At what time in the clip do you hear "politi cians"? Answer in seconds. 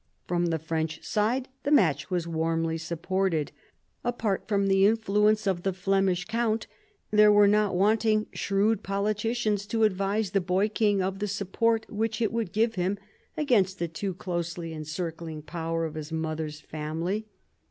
8.81-9.67